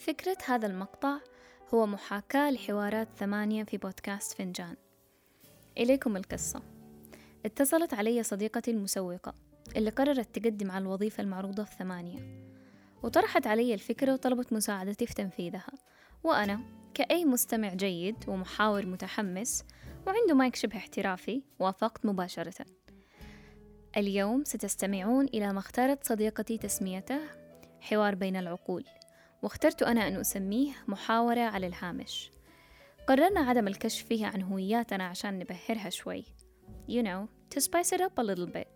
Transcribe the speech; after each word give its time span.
فكرة 0.00 0.36
هذا 0.46 0.66
المقطع 0.66 1.18
هو 1.74 1.86
محاكاة 1.86 2.50
لحوارات 2.50 3.08
ثمانية 3.18 3.64
في 3.64 3.78
بودكاست 3.78 4.32
فنجان. 4.32 4.76
إليكم 5.78 6.16
القصة. 6.16 6.62
اتصلت 7.46 7.94
علي 7.94 8.22
صديقتي 8.22 8.70
المسوقة 8.70 9.34
اللي 9.76 9.90
قررت 9.90 10.38
تقدم 10.38 10.70
على 10.70 10.82
الوظيفة 10.82 11.22
المعروضة 11.22 11.64
في 11.64 11.74
ثمانية. 11.74 12.18
وطرحت 13.02 13.46
علي 13.46 13.74
الفكرة 13.74 14.12
وطلبت 14.12 14.52
مساعدتي 14.52 15.06
في 15.06 15.14
تنفيذها. 15.14 15.72
وأنا 16.24 16.60
كأي 16.94 17.24
مستمع 17.24 17.74
جيد 17.74 18.16
ومحاور 18.28 18.86
متحمس 18.86 19.64
وعنده 20.06 20.34
مايك 20.34 20.56
شبه 20.56 20.76
احترافي 20.76 21.42
وافقت 21.58 22.06
مباشرة. 22.06 22.66
اليوم 23.96 24.44
ستستمعون 24.44 25.24
إلى 25.24 25.52
ما 25.52 25.58
اختارت 25.58 26.04
صديقتي 26.04 26.58
تسميته 26.58 27.20
حوار 27.80 28.14
بين 28.14 28.36
العقول. 28.36 28.84
واخترت 29.42 29.82
أنا 29.82 30.08
أن 30.08 30.16
أسميه 30.16 30.72
محاورة 30.88 31.40
على 31.40 31.66
الهامش. 31.66 32.30
قررنا 33.06 33.40
عدم 33.40 33.68
الكشف 33.68 34.06
فيها 34.06 34.26
عن 34.26 34.42
هوياتنا 34.42 35.04
عشان 35.04 35.38
نبهرها 35.38 35.90
شوي. 35.90 36.24
You 36.88 37.02
know 37.02 37.28
to 37.54 37.60
spice 37.60 37.92
it 37.92 38.00
up 38.00 38.18
a 38.18 38.22
little 38.22 38.52
bit. 38.54 38.68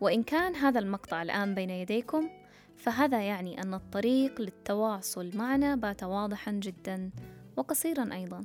وإن 0.00 0.22
كان 0.22 0.54
هذا 0.54 0.78
المقطع 0.78 1.22
الآن 1.22 1.54
بين 1.54 1.70
يديكم 1.70 2.30
فهذا 2.76 3.22
يعني 3.22 3.62
أن 3.62 3.74
الطريق 3.74 4.40
للتواصل 4.40 5.30
معنا 5.36 5.74
بات 5.74 6.02
واضحا 6.02 6.52
جدا 6.52 7.10
وقصيرا 7.56 8.14
أيضا. 8.14 8.44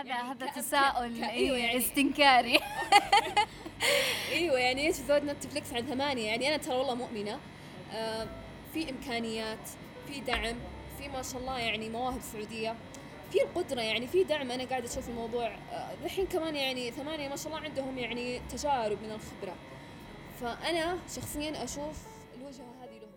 هذا 0.00 0.08
يعني 0.08 0.30
هذا 0.30 0.46
تساؤل. 0.46 1.24
أيوه 1.24 1.56
يعني 1.56 1.78
استنكاري. 1.78 2.60
إيوه 4.32 4.58
يعني 4.58 4.86
إيش 4.86 4.96
زود 4.96 5.24
نتفلكس 5.24 5.72
عن 5.72 5.86
ثمانية 5.86 6.26
يعني 6.26 6.48
أنا 6.48 6.56
ترى 6.56 6.76
والله 6.76 6.94
مؤمنة. 6.94 7.38
آه 7.92 8.26
في 8.74 8.90
إمكانيات 8.90 9.68
في 10.06 10.20
دعم 10.20 10.56
في 10.98 11.08
ما 11.08 11.22
شاء 11.22 11.40
الله 11.40 11.58
يعني 11.58 11.88
مواهب 11.88 12.20
سعودية. 12.20 12.74
في 13.32 13.42
القدرة 13.42 13.80
يعني 13.80 14.06
في 14.06 14.24
دعم. 14.24 14.50
أنا 14.50 14.64
قاعدة 14.64 14.86
أشوف 14.86 15.08
الموضوع 15.08 15.50
الحين 16.04 16.26
آه 16.26 16.28
كمان 16.28 16.56
يعني 16.56 16.90
ثمانية 16.90 17.28
ما 17.28 17.36
شاء 17.36 17.46
الله 17.46 17.64
عندهم 17.64 17.98
يعني 17.98 18.40
تجارب 18.50 18.98
من 19.02 19.10
الخبرة. 19.12 19.56
فأنا 20.40 20.98
شخصيا 21.16 21.64
أشوف 21.64 21.96
الوجهة 22.40 22.74
هذه 22.82 22.98
له 22.98 23.08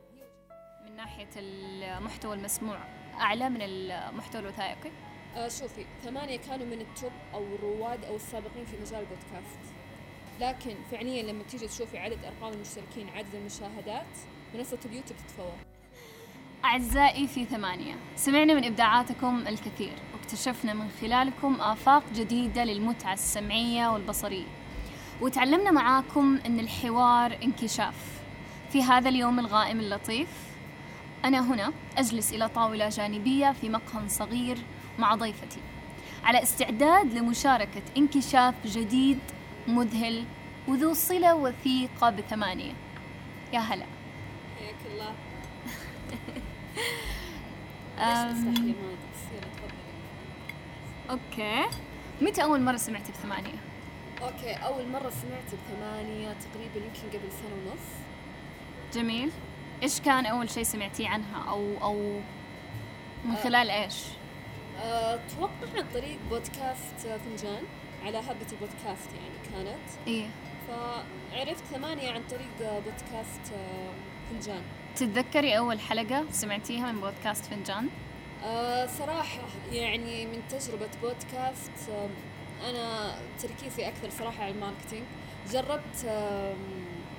من 0.85 0.95
ناحية 0.95 1.29
المحتوى 1.35 2.35
المسموع 2.35 2.77
أعلى 3.19 3.49
من 3.49 3.61
المحتوى 3.61 4.41
الوثائقي؟ 4.41 4.91
آه 5.35 5.47
شوفي 5.47 5.85
ثمانية 6.03 6.37
كانوا 6.37 6.65
من 6.65 6.81
التوب 6.81 7.11
أو 7.33 7.43
الرواد 7.55 8.03
أو 8.05 8.15
السابقين 8.15 8.65
في 8.65 8.77
مجال 8.81 8.99
البودكاست. 8.99 9.59
لكن 10.41 10.75
فعليا 10.91 11.23
لما 11.23 11.43
تيجي 11.43 11.67
تشوفي 11.67 11.97
عدد 11.97 12.19
أرقام 12.25 12.53
المشتركين 12.53 13.09
عدد 13.09 13.35
المشاهدات 13.35 14.05
منصة 14.55 14.79
اليوتيوب 14.85 15.19
تتفوق. 15.19 15.55
أعزائي 16.65 17.27
في 17.27 17.45
ثمانية 17.45 17.95
سمعنا 18.15 18.53
من 18.53 18.65
إبداعاتكم 18.65 19.47
الكثير 19.47 19.93
واكتشفنا 20.13 20.73
من 20.73 20.89
خلالكم 21.01 21.61
آفاق 21.61 22.03
جديدة 22.13 22.63
للمتعة 22.63 23.13
السمعية 23.13 23.87
والبصرية. 23.87 24.47
وتعلمنا 25.21 25.71
معاكم 25.71 26.39
أن 26.45 26.59
الحوار 26.59 27.37
انكشاف. 27.43 28.21
في 28.69 28.83
هذا 28.83 29.09
اليوم 29.09 29.39
الغائم 29.39 29.79
اللطيف 29.79 30.27
أنا 31.25 31.53
هنا 31.53 31.73
أجلس 31.97 32.33
إلى 32.33 32.49
طاولة 32.49 32.89
جانبية 32.89 33.51
في 33.51 33.69
مقهى 33.69 34.09
صغير 34.09 34.57
مع 34.99 35.15
ضيفتي. 35.15 35.59
على 36.23 36.43
استعداد 36.43 37.13
لمشاركة 37.13 37.81
انكشاف 37.97 38.55
جديد 38.65 39.19
مذهل 39.67 40.25
وذو 40.67 40.93
صلة 40.93 41.35
وثيقة 41.35 42.09
بثمانية. 42.09 42.73
يا 43.53 43.59
هلا. 43.59 43.85
حياك 44.59 44.75
الله. 44.91 45.13
okay. 51.09 51.65
متى 52.21 52.43
أول 52.43 52.61
مرة 52.61 52.77
سمعتي 52.77 53.11
بثمانية؟ 53.11 53.57
okay 54.21 54.53
أول 54.53 54.87
مرة 54.87 55.09
سمعت 55.09 55.43
بثمانية 55.45 56.33
تقريبا 56.33 56.75
يمكن 56.75 57.17
قبل 57.17 57.31
سنة 57.31 57.55
ونص. 57.55 57.87
جميل. 58.93 59.31
إيش 59.83 60.01
كان 60.01 60.25
أول 60.25 60.49
شيء 60.49 60.63
سمعتيه 60.63 61.09
عنها؟ 61.09 61.49
أو 61.49 61.73
أو 61.81 62.19
من 63.25 63.31
آه. 63.31 63.43
خلال 63.43 63.69
إيش؟ 63.69 63.95
أتوقع 64.81 65.77
عن 65.77 65.85
طريق 65.93 66.17
بودكاست 66.29 66.99
فنجان 66.99 67.63
على 68.05 68.17
هبة 68.17 68.47
البودكاست 68.51 69.09
يعني 69.13 69.65
كانت. 69.65 69.89
إيه 70.07 70.27
فعرفت 70.67 71.63
ثمانية 71.63 72.11
عن 72.11 72.21
طريق 72.29 72.81
بودكاست 72.85 73.53
فنجان. 74.29 74.61
تتذكري 74.95 75.57
أول 75.57 75.79
حلقة 75.79 76.25
سمعتيها 76.31 76.91
من 76.91 77.01
بودكاست 77.01 77.45
فنجان؟ 77.45 77.89
أه 78.45 78.85
صراحة 78.85 79.41
يعني 79.71 80.25
من 80.25 80.41
تجربة 80.49 80.89
بودكاست 81.01 81.71
أنا 82.69 83.15
تركيزي 83.39 83.87
أكثر 83.87 84.09
صراحة 84.09 84.43
على 84.43 84.51
الماركتينج. 84.51 85.03
جربت 85.51 86.05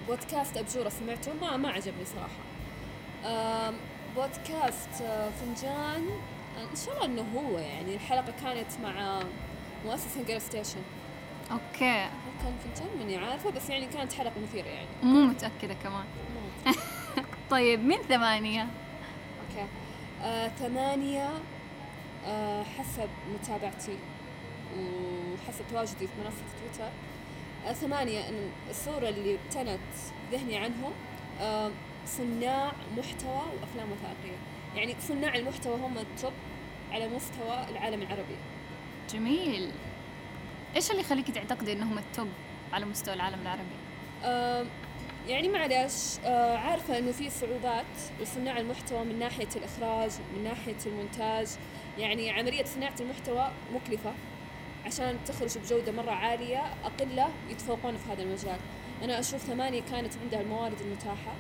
بودكاست 0.09 0.56
أبجورة 0.56 0.88
سمعته 0.88 1.32
ما 1.41 1.56
ما 1.56 1.69
عجبني 1.69 2.04
صراحة. 2.04 2.44
بودكاست 4.16 5.03
آه، 5.03 5.31
فنجان 5.31 6.06
إن 6.59 6.76
شاء 6.87 6.94
الله 6.94 7.04
إنه 7.04 7.41
هو 7.41 7.59
يعني 7.59 7.94
الحلقة 7.94 8.32
كانت 8.42 8.66
مع 8.82 9.20
مؤسس 9.87 10.16
هنجر 10.16 10.38
ستيشن 10.38 10.81
okay. 11.50 12.08
كان 12.42 12.54
فنجان 12.65 12.98
ماني 12.98 13.16
عارفة 13.16 13.50
بس 13.50 13.70
يعني 13.70 13.87
كانت 13.87 14.12
حلقة 14.12 14.32
مثيرة 14.42 14.66
يعني. 14.69 14.88
مو 15.03 15.25
متأكدة 15.25 15.75
كمان. 15.75 16.04
طيب 17.50 17.81
من 17.84 17.97
ثمانية؟ 17.97 18.62
okay. 18.62 19.66
آه، 20.22 20.48
ثمانية 20.48 21.31
آه، 22.26 22.62
حسب 22.62 23.09
متابعتي 23.34 23.98
وحسب 24.78 25.64
تواجدي 25.70 26.06
في 26.06 26.12
منصة 26.25 26.44
تويتر. 26.60 26.93
آه، 27.66 27.72
ثمانية 27.72 28.28
إن 28.28 28.50
الصورة 28.70 29.09
اللي 29.09 29.34
ابتنت 29.34 29.81
ذهني 30.32 30.56
عنهم 30.56 30.93
آه، 31.41 31.70
صناع 32.06 32.72
محتوى 32.98 33.43
وأفلام 33.60 33.88
وثائقية. 33.93 34.38
يعني 34.76 34.94
صناع 35.00 35.34
المحتوى 35.34 35.76
هم 35.76 35.98
ال 35.98 36.07
top 36.07 36.32
على 36.92 37.08
مستوى 37.08 37.66
العالم 37.70 38.02
العربي. 38.02 38.36
جميل. 39.10 39.70
إيش 40.76 40.90
اللي 40.90 41.02
يخليك 41.02 41.30
تعتقدي 41.30 41.72
إنهم 41.72 41.98
ال 41.98 42.06
top 42.06 42.28
على 42.72 42.84
مستوى 42.84 43.14
العالم 43.14 43.42
العربي؟ 43.42 43.76
آه 44.24 44.66
يعني 45.28 45.48
معلش 45.48 46.18
آه 46.24 46.56
عارفة 46.56 46.98
إنه 46.98 47.12
في 47.12 47.30
صعوبات 47.30 47.84
لصناع 48.20 48.58
المحتوى 48.58 49.04
من 49.04 49.18
ناحية 49.18 49.48
الإخراج 49.56 50.10
من 50.36 50.44
ناحية 50.44 50.76
المونتاج. 50.86 51.48
يعني 51.98 52.30
عملية 52.30 52.64
صناعة 52.64 52.94
المحتوى 53.00 53.50
مكلفة 53.74 54.12
عشان 54.86 55.18
تخرج 55.26 55.58
بجودة 55.58 55.92
مرة 55.92 56.10
عالية 56.10 56.62
أقلة 56.84 57.28
يتفوقون 57.50 57.96
في 57.96 58.12
هذا 58.12 58.22
المجال. 58.22 58.58
أنا 59.02 59.20
أشوف 59.20 59.42
ثمانية 59.42 59.82
كانت 59.82 60.12
عندها 60.22 60.40
الموارد 60.40 60.80
المتاحة. 60.80 61.34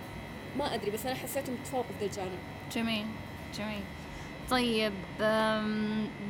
ما 0.58 0.74
أدري 0.74 0.90
بس 0.90 1.06
أنا 1.06 1.14
حسيتهم 1.14 1.56
تفوقوا 1.64 1.84
في 1.98 2.04
ذا 2.04 2.10
الجانب. 2.10 2.38
جميل 2.72 3.06
جميل. 3.54 3.80
طيب 4.50 4.92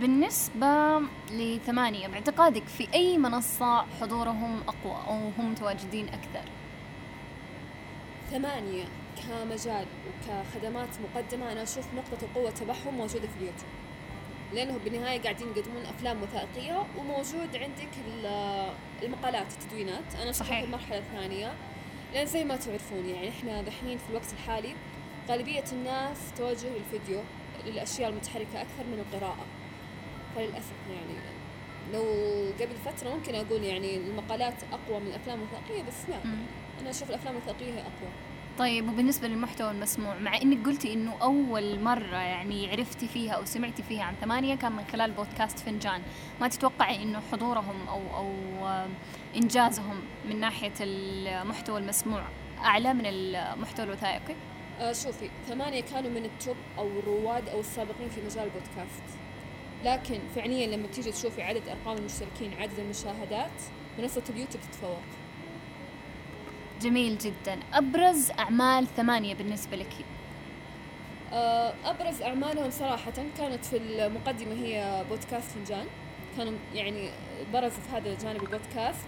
بالنسبة 0.00 1.00
لثمانية 1.30 2.08
باعتقادك 2.08 2.66
في 2.66 2.88
أي 2.94 3.18
منصة 3.18 3.84
حضورهم 4.00 4.60
أقوى 4.68 4.96
أو 5.08 5.30
هم 5.38 5.50
متواجدين 5.52 6.08
أكثر؟ 6.08 6.50
ثمانية 8.30 8.84
كمجال 9.16 9.86
وكخدمات 10.06 10.88
مقدمة 11.00 11.52
أنا 11.52 11.62
أشوف 11.62 11.86
نقطة 11.94 12.24
القوة 12.24 12.50
تبعهم 12.50 12.94
موجودة 12.94 13.28
في 13.28 13.36
اليوتيوب. 13.36 13.70
لأنه 14.54 14.78
بالنهاية 14.84 15.20
قاعدين 15.22 15.46
يقدمون 15.56 15.86
أفلام 15.86 16.22
وثائقية 16.22 16.86
وموجود 16.98 17.56
عندك 17.56 17.88
المقالات 19.02 19.46
التدوينات. 19.52 20.14
أنا 20.22 20.30
أشوف 20.30 20.46
في 20.46 20.64
المرحلة 20.64 20.98
الثانية 20.98 21.52
لأن 22.14 22.26
زي 22.26 22.44
ما 22.44 22.56
تعرفون 22.56 23.06
يعني 23.08 23.28
إحنا 23.28 23.62
دحين 23.62 23.98
في 23.98 24.10
الوقت 24.10 24.32
الحالي 24.32 24.74
غالبية 25.28 25.64
الناس 25.72 26.18
توجه 26.36 26.68
للفيديو 26.68 27.20
للأشياء 27.66 28.10
المتحركة 28.10 28.60
أكثر 28.60 28.84
من 28.92 29.04
القراءة. 29.06 29.46
فللأسف 30.36 30.72
يعني 30.90 31.18
لو 31.92 32.02
قبل 32.60 32.76
فترة 32.84 33.14
ممكن 33.14 33.34
أقول 33.34 33.64
يعني 33.64 33.96
المقالات 33.96 34.54
أقوى 34.72 35.00
من 35.00 35.06
الأفلام 35.06 35.38
الوثائقية 35.40 35.82
بس 35.82 36.08
لا. 36.08 36.16
أنا 36.80 36.90
أشوف 36.90 37.10
الأفلام 37.10 37.34
الوثائقية 37.36 37.72
هي 37.74 37.80
أقوى. 37.80 38.10
طيب 38.58 38.88
وبالنسبة 38.88 39.28
للمحتوى 39.28 39.70
المسموع 39.70 40.18
مع 40.18 40.36
إنك 40.36 40.66
قلتي 40.66 40.92
إنه 40.92 41.14
أول 41.22 41.80
مرة 41.80 42.16
يعني 42.16 42.70
عرفتي 42.70 43.08
فيها 43.08 43.32
أو 43.32 43.44
سمعتي 43.44 43.82
فيها 43.82 44.02
عن 44.02 44.14
ثمانية 44.20 44.54
كان 44.54 44.72
من 44.72 44.84
خلال 44.92 45.10
بودكاست 45.10 45.58
فنجان، 45.58 46.02
ما 46.40 46.48
تتوقعي 46.48 47.02
إنه 47.02 47.20
حضورهم 47.32 47.88
أو 47.88 48.00
أو 48.16 48.32
إنجازهم 49.36 50.00
من 50.28 50.40
ناحية 50.40 50.72
المحتوى 50.80 51.78
المسموع 51.78 52.22
أعلى 52.58 52.94
من 52.94 53.06
المحتوى 53.06 53.84
الوثائقي؟ 53.84 54.34
آه 54.80 54.92
شوفي 54.92 55.30
ثمانية 55.48 55.80
كانوا 55.80 56.10
من 56.10 56.24
التوب 56.24 56.56
أو 56.78 56.86
الرواد 56.86 57.48
أو 57.48 57.60
السابقين 57.60 58.08
في 58.08 58.20
مجال 58.20 58.44
البودكاست. 58.44 59.04
لكن 59.84 60.20
فعليا 60.36 60.76
لما 60.76 60.86
تيجي 60.86 61.12
تشوفي 61.12 61.42
عدد 61.42 61.68
أرقام 61.68 61.96
المشتركين 61.98 62.54
عدد 62.60 62.78
المشاهدات 62.78 63.62
منصة 63.98 64.22
اليوتيوب 64.30 64.62
تتفوق. 64.62 65.23
جميل 66.80 67.18
جدا. 67.18 67.58
أبرز 67.74 68.30
أعمال 68.30 68.86
ثمانية 68.96 69.34
بالنسبة 69.34 69.76
لك؟ 69.76 69.92
آه، 71.32 71.74
أبرز 71.84 72.22
أعمالهم 72.22 72.70
صراحة 72.70 73.12
كانت 73.38 73.64
في 73.64 73.76
المقدمة 73.76 74.52
هي 74.54 75.04
بودكاست 75.10 75.50
فنجان. 75.50 75.86
كانوا 76.36 76.52
يعني 76.74 77.10
برزوا 77.52 77.82
في 77.82 77.96
هذا 77.96 78.12
الجانب 78.12 78.42
البودكاست. 78.42 79.00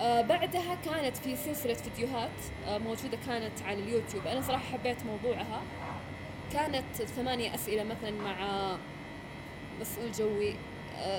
آه، 0.00 0.20
بعدها 0.20 0.74
كانت 0.74 1.16
في 1.16 1.36
سلسلة 1.36 1.74
فيديوهات 1.74 2.30
آه، 2.66 2.78
موجودة 2.78 3.18
كانت 3.26 3.62
على 3.62 3.78
اليوتيوب. 3.78 4.26
أنا 4.26 4.40
صراحة 4.40 4.64
حبيت 4.64 4.96
موضوعها. 5.04 5.62
كانت 6.52 7.02
ثمانية 7.16 7.54
أسئلة 7.54 7.84
مثلا 7.84 8.10
مع 8.10 8.36
مسؤول 9.80 10.12
جوي 10.12 10.54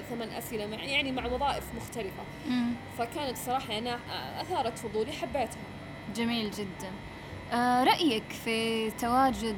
ثمان 0.09 0.29
أسئلة 0.29 0.67
مع 0.67 0.83
يعني 0.83 1.11
مع 1.11 1.25
وظائف 1.25 1.63
مختلفة. 1.77 2.23
فكانت 2.97 3.37
صراحة 3.37 3.77
أنا 3.77 3.99
أثارت 4.41 4.77
فضولي 4.77 5.11
حبيتها. 5.11 5.61
جميل 6.15 6.51
جدا. 6.51 6.91
آه 7.51 7.83
رأيك 7.83 8.23
في 8.45 8.91
تواجد 8.91 9.57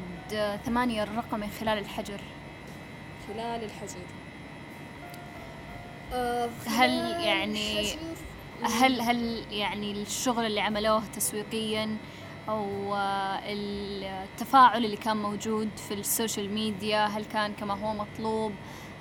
ثمانية 0.65 1.03
الرقمي 1.03 1.47
خلال 1.59 1.77
الحجر؟ 1.77 2.21
خلال 3.27 3.63
الحجر. 3.63 4.05
آه 6.13 6.49
هل 6.67 6.91
يعني 7.25 7.87
هل 8.63 9.01
هل 9.01 9.43
يعني 9.51 9.91
الشغل 9.91 10.45
اللي 10.45 10.61
عملوه 10.61 11.03
تسويقيا 11.15 11.97
أو 12.49 12.95
آه، 12.95 13.39
التفاعل 13.45 14.85
اللي 14.85 14.97
كان 14.97 15.17
موجود 15.17 15.69
في 15.87 15.93
ال 15.93 16.02
social 16.02 16.53
media 16.53 17.05
هل 17.05 17.25
كان 17.25 17.53
كما 17.53 17.73
هو 17.73 17.93
مطلوب؟ 17.93 18.51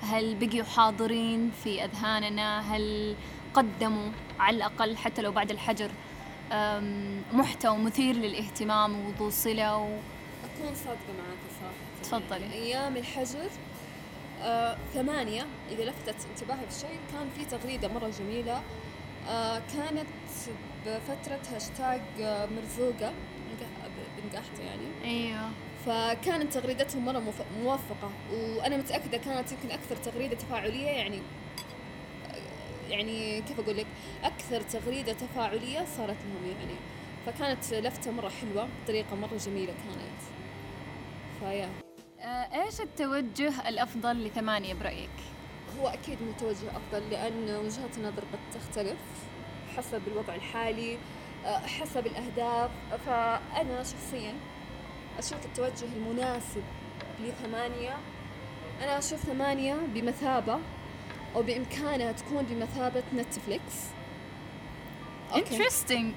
هل 0.01 0.35
بقيوا 0.35 0.65
حاضرين 0.65 1.51
في 1.63 1.83
أذهاننا؟ 1.85 2.75
هل 2.75 3.15
قدموا 3.53 4.09
على 4.39 4.57
الأقل 4.57 4.97
حتى 4.97 5.21
لو 5.21 5.31
بعد 5.31 5.51
الحجر؟ 5.51 5.91
محتوى 7.33 7.77
مثير 7.77 8.15
للاهتمام 8.15 9.05
وذو 9.05 9.29
صلة 9.29 9.77
و... 9.77 9.85
أكون 10.43 10.75
صادقة 10.75 11.13
معك 11.17 11.39
صراحة 11.59 12.21
تفضلي. 12.21 12.53
أيام 12.53 12.97
الحجر 12.97 13.49
آه 14.41 14.77
ثمانية 14.93 15.45
إذا 15.71 15.83
لفتت 15.83 16.15
انتباهي 16.29 16.65
بشيء 16.65 16.99
كان 17.11 17.29
في 17.37 17.45
تغريدة 17.57 17.87
مرة 17.87 18.09
جميلة. 18.19 18.61
آه 19.29 19.61
كانت 19.73 20.07
بفترة 20.85 21.39
هاشتاج 21.55 22.01
آه، 22.21 22.45
مرزوقة 22.45 23.13
بنقحت 24.17 24.59
يعني. 24.59 24.87
أيوه. 25.03 25.49
فكانت 25.85 26.53
تغريدتهم 26.53 27.05
مرة 27.05 27.23
موفقة 27.63 28.11
وأنا 28.33 28.77
متأكدة 28.77 29.17
كانت 29.17 29.51
يمكن 29.51 29.71
أكثر 29.71 29.95
تغريدة 29.95 30.35
تفاعلية 30.35 30.87
يعني. 30.87 31.19
يعني 32.93 33.41
كيف 33.41 33.59
أقول 33.59 33.77
لك 33.77 33.87
أكثر 34.23 34.61
تغريدة 34.61 35.13
تفاعلية 35.13 35.85
صارت 35.97 36.17
لهم 36.25 36.45
يعني. 36.59 36.75
فكانت 37.25 37.73
لفتة 37.73 38.11
مرة 38.11 38.29
حلوة 38.29 38.67
بطريقة 38.83 39.15
مرة 39.15 39.37
جميلة 39.37 39.73
كانت. 39.73 40.21
فيا. 41.39 41.69
آه، 42.19 42.63
إيش 42.63 42.81
التوجه 42.81 43.69
الأفضل 43.69 44.23
لثمانية 44.25 44.73
برأيك؟ 44.73 45.09
هو 45.79 45.87
أكيد 45.87 46.17
متوجه 46.21 46.69
افضل 46.69 47.09
لأن 47.11 47.43
وجهات 47.65 47.97
النظر 47.97 48.23
قد 48.33 48.39
تختلف 48.53 48.97
حسب 49.77 50.01
الوضع 50.07 50.35
الحالي 50.35 50.97
آه، 51.45 51.59
حسب 51.59 52.07
الأهداف. 52.07 52.71
فأنا 53.05 53.83
شخصيا 53.83 54.33
أشوف 55.19 55.45
التوجه 55.45 55.93
المناسب 55.95 56.63
لثمانية. 57.21 57.97
أنا 58.81 58.97
أشوف 58.97 59.19
ثمانية 59.19 59.75
بمثابة. 59.93 60.59
أو 61.35 61.41
بإمكانها 61.41 62.11
تكون 62.11 62.43
بمثابة 62.43 63.03
نتفليكس. 63.15 63.75
interesting 65.35 66.13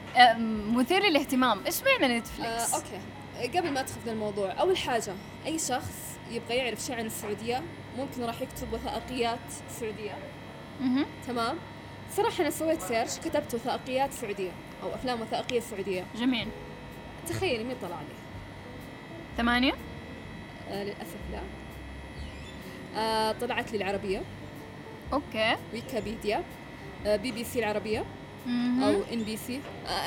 مثير 0.74 1.02
للاهتمام. 1.02 1.66
إيش 1.66 1.82
معنى 1.82 2.18
نتفليكس؟ 2.18 2.74
آه، 2.74 2.76
okay. 2.76 3.58
قبل 3.58 3.70
ما 3.70 3.80
ادخل 3.80 4.00
في 4.04 4.10
الموضوع 4.10 4.52
أول 4.60 4.76
حاجة 4.76 5.14
أي 5.46 5.58
شخص 5.58 6.18
يبغى 6.30 6.56
يعرف 6.56 6.80
شيء 6.80 6.96
عن 6.96 7.06
السعودية 7.06 7.62
ممكن 7.98 8.24
راح 8.24 8.42
يكتب 8.42 8.72
وثائقيات 8.72 9.38
سعودية. 9.80 10.14
أها 10.80 11.06
تمام؟ 11.26 11.56
صراحة 12.16 12.42
أنا 12.42 12.50
سويت 12.50 12.82
search 12.82 13.18
كتبت 13.18 13.54
وثائقيات 13.54 14.12
سعودية 14.12 14.50
أو 14.82 14.94
أفلام 14.94 15.20
وثائقية 15.20 15.60
سعودية. 15.60 16.04
جميل. 16.16 16.48
تخيلي 17.28 17.64
مين 17.64 17.76
طلع 17.82 18.00
لي؟ 18.00 18.16
ثمانية؟ 19.36 19.72
آه 20.70 20.84
للأسف 20.84 21.18
لا. 21.32 21.40
آه 23.00 23.32
طلعت 23.32 23.72
لي 23.72 23.78
العربية. 23.78 24.22
okay. 25.12 25.56
ويكيبيديا. 25.72 26.44
آه 27.06 27.16
بي 27.16 27.32
بي 27.32 27.44
سي 27.44 27.58
العربية. 27.58 28.04
أو 28.82 29.02
إن 29.12 29.22
بي 29.22 29.36
سي. 29.36 29.60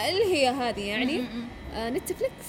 اللي 0.10 0.26
هي 0.36 0.50
هذه 0.50 0.82
يعني. 0.82 1.24
آه 1.74 1.90
نتفليكس. 1.90 2.48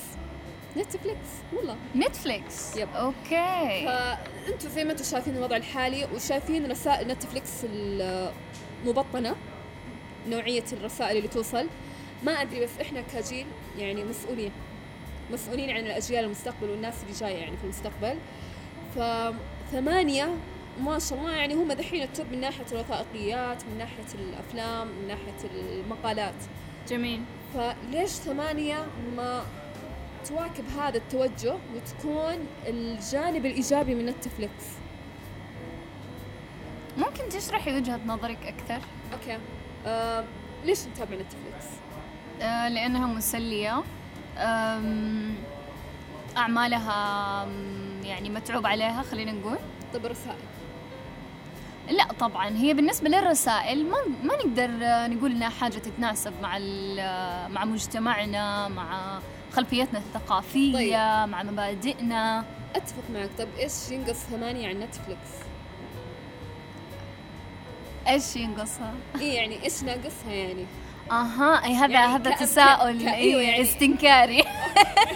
نتفليكس. 0.76 1.28
والله. 1.52 1.76
نتفليكس. 1.96 2.76
yep. 2.76 2.88
okay. 2.88 3.84
فأنتم 3.86 4.68
زي 4.68 4.84
ما 4.84 4.92
أنتم 4.92 5.04
شايفين 5.04 5.36
الوضع 5.36 5.56
الحالي 5.56 6.08
وشايفين 6.14 6.70
رسائل 6.70 7.08
نتفليكس 7.08 7.50
المبطنة 7.64 9.36
نوعية 10.28 10.64
الرسائل 10.72 11.16
اللي 11.16 11.28
توصل. 11.28 11.66
ما 12.22 12.32
أدري 12.32 12.60
بس 12.60 12.70
إحنا 12.80 13.00
كجيل 13.00 13.46
يعني 13.78 14.04
مسؤولين. 14.04 14.52
مسؤولين 15.32 15.70
عن 15.70 15.86
الأجيال 15.86 16.24
المستقبل 16.24 16.70
والناس 16.70 16.94
اللي 17.02 17.14
جاية 17.20 17.36
يعني 17.36 17.56
في 17.56 17.64
المستقبل. 17.64 18.16
فثمانية 18.96 20.34
ما 20.78 20.98
شاء 20.98 21.18
الله 21.18 21.30
يعني 21.32 21.54
هم 21.54 21.72
دحين 21.72 22.02
التوب 22.02 22.26
من 22.32 22.40
ناحية 22.40 22.64
الوثائقيات 22.72 23.64
من 23.64 23.78
ناحية 23.78 24.14
الأفلام 24.14 24.88
من 24.88 25.08
ناحية 25.08 25.50
المقالات. 25.54 26.34
جميل. 26.88 27.22
فليش 27.54 28.10
ثمانية 28.10 28.86
ما 29.16 29.42
تواكب 30.28 30.64
هذا 30.78 30.96
التوجه 30.96 31.56
وتكون 31.74 32.46
الجانب 32.66 33.46
الإيجابي 33.46 33.94
من 33.94 34.06
نتفليكس؟ 34.06 34.64
ممكن 36.98 37.28
تشرحي 37.28 37.76
وجهة 37.76 38.00
نظرك 38.06 38.38
أكثر؟ 38.46 38.86
okay. 39.12 39.38
آه، 39.86 40.24
ليش 40.64 40.78
نتابع 40.86 41.14
نتفليكس؟ 41.14 41.66
آه، 42.42 42.68
لأنها 42.68 43.06
مسلية. 43.06 43.82
أعمالها 46.36 47.46
يعني 48.04 48.30
متعوب 48.30 48.66
عليها 48.66 49.02
خلينا 49.02 49.32
نقول. 49.32 49.58
طب 49.94 50.06
الرسائل. 50.06 50.36
لا 51.88 52.04
طبعا 52.20 52.48
هي 52.48 52.74
بالنسبة 52.74 53.08
للرسائل 53.08 53.86
ما 53.86 53.96
ما 54.22 54.36
نقدر 54.36 54.70
نقول 55.14 55.32
إنها 55.32 55.48
حاجة 55.48 55.78
تتناسب 55.78 56.32
مع 56.42 56.58
مع 57.48 57.64
مجتمعنا 57.64 58.68
مع 58.68 59.18
خلفيتنا 59.52 59.98
الثقافية 59.98 61.24
طيب. 61.24 61.30
مع 61.30 61.42
مبادئنا 61.42 62.44
أتفق 62.76 63.02
معك 63.14 63.30
طيب 63.38 63.48
إيش 63.58 63.72
ينقص 63.90 64.16
ثمانية 64.16 64.68
عن 64.68 64.80
نتفلكس؟ 64.80 65.30
إيش 68.08 68.36
ينقصها؟ 68.36 68.94
إي 69.20 69.34
يعني 69.34 69.64
إيش 69.64 69.82
ناقصها 69.82 70.32
يعني؟ 70.32 70.66
أها 71.10 71.64
إي 71.64 71.74
هذا 71.74 71.92
يعني 71.92 72.14
هذا 72.14 72.30
تساؤل 72.30 73.08
أيوه 73.08 73.42
يعني 73.42 73.62
استنكاري 73.62 74.44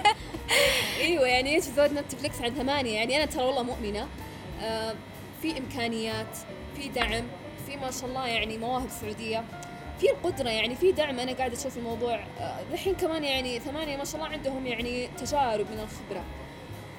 أيوه 1.01 1.27
يعني 1.27 1.55
إيش 1.55 1.65
زود 1.65 1.93
نتفلكس 1.93 2.41
عن 2.41 2.51
ثمانية 2.51 2.95
يعني 2.95 3.17
أنا 3.17 3.25
ترى 3.25 3.45
والله 3.45 3.63
مؤمنة 3.63 4.07
آه 4.63 4.95
في 5.43 5.59
إمكانيات 5.59 6.37
في 6.77 6.89
دعم 6.89 7.25
في 7.67 7.77
ما 7.77 7.91
شاء 7.91 8.09
الله 8.09 8.27
يعني 8.27 8.59
مواهب 8.59 8.89
سعودية 8.89 9.45
في 10.01 10.11
القدرة 10.11 10.49
يعني 10.49 10.75
في 10.75 10.93
دعم. 10.93 11.19
أنا 11.19 11.33
قاعدة 11.33 11.57
أشوف 11.57 11.79
الموضوع 11.79 12.25
الحين 12.73 12.95
كمان 12.95 13.25
يعني 13.25 13.61
ثمانية 13.61 13.97
ما 13.97 14.05
شاء 14.05 14.17
الله 14.17 14.33
عندهم 14.33 14.67
يعني 14.67 15.07
تجارب 15.07 15.67
من 15.71 15.81
الخبرة. 15.81 16.25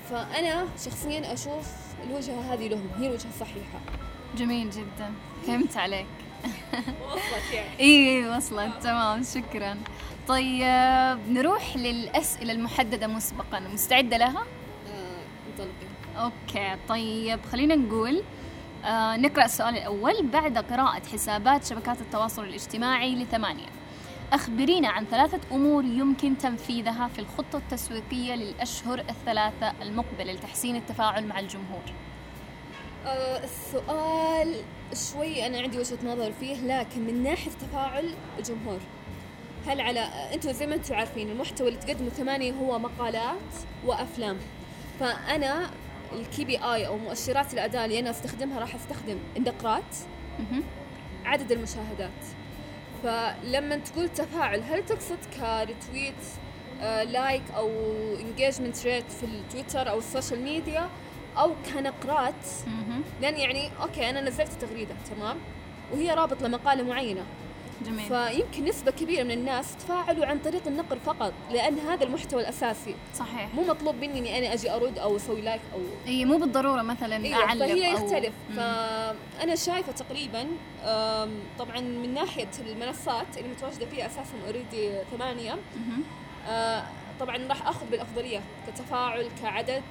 فأنا 0.10 0.68
شخصيا 0.86 1.34
أشوف 1.34 1.72
الوجهة 2.04 2.54
هذه 2.54 2.68
لهم 2.68 2.90
هي 2.98 3.08
الوجهة 3.08 3.30
الصحيحة. 3.30 3.80
جميل 4.38 4.70
جدا. 4.70 5.14
فهمت 5.48 5.78
عليك. 5.78 6.06
وصلت 7.12 7.54
يعني. 7.54 7.80
اي 7.86 8.28
وصلت. 8.38 8.84
تمام 8.84 9.24
شكرا. 9.24 9.78
طيب 10.28 11.20
نروح 11.30 11.78
للأسئلة 11.78 12.54
المحددة 12.54 13.08
مسبقا. 13.08 13.60
مستعدة 13.60 14.18
لها؟ 14.18 14.46
أوكي 16.18 16.76
طيب 16.90 17.40
خلينا 17.52 17.76
نقول 17.76 18.24
آه 18.86 19.18
نقرأ 19.18 19.46
السؤال 19.46 19.78
الأول. 19.78 20.28
بعد 20.28 20.58
قراءة 20.58 21.02
حسابات 21.14 21.66
شبكات 21.66 22.02
التواصل 22.02 22.44
الاجتماعي 22.44 23.16
لثمانية 23.16 23.68
أخبرينا 24.34 24.90
عن 24.90 25.06
ثلاثة 25.06 25.40
أمور 25.52 25.84
يمكن 25.86 26.38
تنفيذها 26.38 27.08
في 27.08 27.20
الخطة 27.20 27.58
التسويقية 27.58 28.36
للأشهر 28.36 29.00
الثلاثة 29.00 29.74
المقبلة 29.82 30.34
لتحسين 30.34 30.76
التفاعل 30.76 31.28
مع 31.28 31.40
الجمهور. 31.40 31.84
آه 33.06 33.44
السؤال 33.44 34.56
شوي 35.12 35.46
أنا 35.48 35.60
عندي 35.62 35.78
وجهة 35.80 35.98
نظر 36.06 36.32
فيه 36.32 36.56
لكن 36.62 37.02
من 37.02 37.24
ناحية 37.24 37.52
تفاعل 37.52 38.14
الجمهور 38.38 38.80
هل 39.68 39.82
على 39.82 40.00
أنتم 40.34 40.52
زي 40.52 40.68
ما 40.68 40.76
أنتم 40.76 40.96
عارفين 40.96 41.30
المحتوى 41.30 41.68
اللي 41.68 41.80
تقدمه 41.80 42.10
ثمانية 42.10 42.54
هو 42.54 42.80
مقالات 42.80 43.54
وأفلام. 43.86 44.38
فأنا 45.00 45.70
الكي 46.14 46.46
بي 46.46 46.58
اي 46.58 46.88
أو 46.88 46.98
مؤشرات 46.98 47.54
الاداء 47.54 47.86
اللي 47.86 48.00
أنا 48.00 48.10
أستخدمها 48.10 48.60
راح 48.60 48.76
أستخدم 48.76 49.18
النقرات 49.38 49.96
عدد 51.26 51.52
المشاهدات. 51.52 52.12
فلما 53.04 53.76
تقول 53.76 54.10
تفاعل 54.10 54.62
هل 54.62 54.86
تقصد 54.86 55.18
ك 55.40 55.50
retweet 55.50 56.24
آه 56.82 57.04
like 57.04 57.44
أو 57.56 57.70
engagement 58.20 58.86
rate 58.86 59.12
في 59.12 59.24
التويتر 59.24 59.90
أو 59.90 59.98
ال 59.98 60.04
social 60.04 60.42
media 60.42 60.90
أو 61.38 61.54
كنقرات. 61.74 62.46
لأن 63.22 63.38
يعني 63.38 63.70
okay 63.82 64.10
أنا 64.10 64.22
نزلت 64.22 64.52
تغريدة 64.62 64.96
تمام؟ 65.16 65.38
وهي 65.94 66.12
رابط 66.14 66.44
لمقالة 66.44 66.84
معينة. 66.84 67.24
جميل. 67.86 68.06
فيمكن 68.06 68.66
نسبة 68.66 68.92
كبيرة 68.92 69.24
من 69.24 69.32
الناس 69.32 69.76
تفاعلوا 69.76 70.26
عن 70.26 70.40
طريق 70.40 70.68
النقر 70.68 71.00
فقط 71.00 71.34
لأن 71.52 71.80
هذا 71.80 72.04
المحتوى 72.04 72.42
الأساسي. 72.42 72.96
صحيح. 73.16 73.54
مو 73.56 73.64
مطلوب 73.64 73.96
مني 73.96 74.20
إني 74.20 74.38
أنا 74.38 74.54
أجي 74.54 74.72
أرد 74.72 75.00
أو 75.00 75.16
أسوي 75.16 75.42
like 75.42 75.62
أو 75.74 75.80
إي 76.08 76.26
مو 76.26 76.38
بالضرورة 76.38 76.82
مثلا 76.82 77.16
أيوه 77.26 77.38
أعلق 77.44 77.66
فهي 77.66 77.96
أو- 77.96 78.00
يختلف. 78.02 78.34
مم. 78.50 78.56
فأنا 78.56 79.56
شايفة 79.56 79.92
تقريبا 79.92 80.48
طبعا 81.60 81.80
من 81.80 82.14
ناحية 82.14 82.48
المنصات 82.68 83.38
اللي 83.38 83.50
متواجدة 83.50 83.86
فيها 83.86 84.06
أساسا 84.06 84.34
already 84.48 84.92
ثمانية 85.18 85.54
مهم. 85.54 86.04
آه، 86.48 86.84
طبعا 87.20 87.38
راح 87.50 87.68
أخذ 87.68 87.86
بالأفضلية 87.92 88.42
كتفاعل 88.68 89.28
كعدد. 89.42 89.84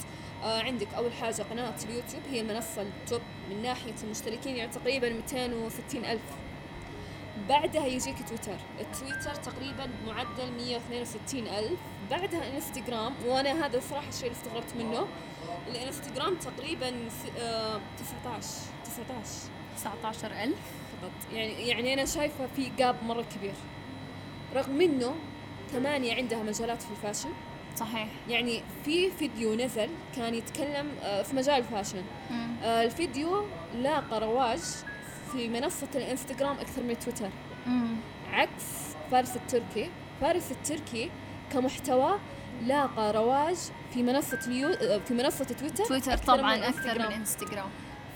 آه، 0.45 0.61
عندك 0.63 0.87
أول 0.97 1.13
حاجة 1.13 1.43
قناة 1.51 1.75
اليوتيوب 1.85 2.23
هي 2.31 2.41
المنصه 2.41 2.83
ال 2.83 2.92
top 2.92 3.21
من 3.51 3.63
ناحية 3.63 3.93
المشتركين 4.05 4.57
يعني 4.57 4.73
تقريبا 4.73 5.09
260 5.09 6.05
ألف 6.05 6.21
بعدها 7.49 7.87
يجيك 7.87 8.29
تويتر. 8.29 8.57
التويتر 8.81 9.35
تقريبا 9.35 9.91
معدل 10.07 10.53
162 10.57 11.47
ألف. 11.47 11.79
بعدها 12.11 12.57
إنستغرام 12.57 13.15
وأنا 13.27 13.67
هذا 13.67 13.79
الصراحه 13.79 14.09
الشيء 14.09 14.27
اللي 14.27 14.39
استغربت 14.39 14.77
منه. 14.77 15.07
الإنستغرام 15.69 16.35
تقريبا 16.35 16.91
س- 16.91 17.39
آه، 17.41 17.81
19 17.99 18.49
19 18.85 19.29
19000 19.77 20.55
فقط. 21.03 21.33
يعني 21.33 21.69
يعني 21.69 21.95
أنا 21.95 22.05
شايفة 22.05 22.47
في 22.57 22.71
gap 22.79 22.97
مرة 23.05 23.25
كبير. 23.37 23.55
رغم 24.55 24.81
إنه 24.81 25.15
ثمانية 25.73 26.15
عندها 26.15 26.43
مجالات 26.43 26.83
في 26.83 26.91
ال 26.91 26.95
fashion. 26.95 27.29
صحيح. 27.77 28.09
يعني 28.29 28.63
في 28.85 29.11
فيديو 29.11 29.55
نزل 29.55 29.89
كان 30.17 30.35
يتكلم 30.35 30.89
آه، 31.03 31.23
في 31.23 31.37
مجال 31.37 31.55
ال 31.59 31.63
fashion. 31.63 32.03
آه، 32.63 32.83
الفيديو 32.85 33.45
لاقى 33.75 34.21
رواج 34.21 34.61
في 35.33 35.49
منصة 35.49 35.89
الانستغرام 35.95 36.57
أكثر 36.59 36.83
من 36.83 36.99
تويتر. 36.99 37.29
مم. 37.67 37.97
عكس 38.33 38.65
فارس 39.11 39.37
التركي. 39.37 39.91
فارس 40.21 40.53
التركي 40.53 41.11
كمحتوى 41.53 42.19
لاقى 42.63 43.13
رواج 43.13 43.57
في 43.95 44.03
منصة 44.03 44.39
اليو... 44.47 44.69
آه، 44.69 44.99
في 44.99 45.15
منصة 45.15 45.45
تويتر 45.45 45.85
تويتر 45.85 46.13
أكثر 46.13 46.37
طبعا 46.37 46.57
من 46.57 46.63
أكثر 46.63 46.99
من. 46.99 47.05
انستغرام 47.05 47.71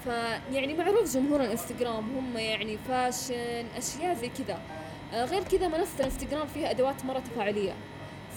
فيعني 0.04 0.74
معروف 0.74 1.14
جمهور 1.14 1.40
الانستغرام 1.40 2.16
هم 2.16 2.38
يعني 2.38 2.78
fashion 2.88 3.66
أشياء 3.76 4.14
زي 4.14 4.28
كذا. 4.28 4.60
آه، 5.12 5.24
غير 5.24 5.44
كذا 5.44 5.68
منصة 5.68 6.00
الانستغرام 6.00 6.46
فيها 6.46 6.70
أدوات 6.70 7.04
مرة 7.04 7.18
تفاعلية. 7.18 7.72